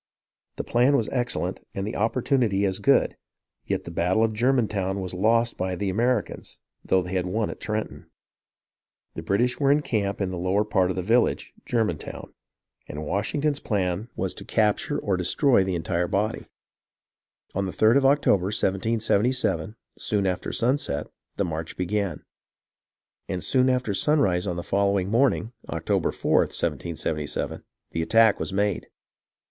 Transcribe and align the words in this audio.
The 0.55 0.63
plan 0.63 0.97
was 0.97 1.09
excellent 1.09 1.59
and 1.75 1.85
the 1.85 1.95
opportunity 1.95 2.65
as 2.65 2.79
good; 2.79 3.17
yet 3.67 3.83
the 3.83 3.91
battle 3.91 4.23
of 4.23 4.33
Germantown 4.33 4.99
was 4.99 5.13
lost 5.13 5.57
by 5.57 5.75
the 5.75 5.91
Americans, 5.91 6.57
though 6.83 7.03
they 7.03 7.11
had 7.13 7.27
won 7.27 7.51
at 7.51 7.59
Trenton. 7.59 8.07
The 9.13 9.21
British 9.21 9.59
were 9.59 9.69
in 9.71 9.83
camp 9.83 10.19
in 10.19 10.31
the 10.31 10.39
lower 10.39 10.65
part 10.65 10.89
of 10.89 10.95
the 10.95 11.03
vil 11.03 11.25
lage 11.25 11.53
(Germantown), 11.67 12.33
and 12.87 13.05
Washington's 13.05 13.59
plan 13.59 14.09
was 14.15 14.33
to 14.33 14.43
capture 14.43 14.95
2l8 14.99 15.19
HISTORY 15.19 15.61
OF 15.61 15.65
THE 15.67 15.75
AMERICAN 15.75 15.93
REVOLUTION 15.93 16.15
or 16.17 16.25
destroy 16.25 16.33
the 16.33 16.39
entire 16.41 16.41
body. 16.41 16.47
On 17.53 17.65
the 17.67 17.71
3d 17.71 17.97
of 17.97 18.05
October, 18.07 18.45
1777, 18.45 19.75
soon 19.99 20.25
after 20.25 20.51
sunset, 20.51 21.09
the 21.35 21.45
march 21.45 21.77
began, 21.77 22.23
and 23.29 23.43
soon 23.43 23.69
after 23.69 23.93
sunrise 23.93 24.47
on 24.47 24.55
the 24.55 24.63
following 24.63 25.11
morning 25.11 25.51
(October 25.69 26.09
4th, 26.09 26.57
1777), 26.59 27.61
the 27.91 28.01
attack 28.01 28.39
was 28.39 28.51
made. 28.51 28.87